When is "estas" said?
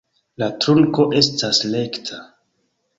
1.21-1.63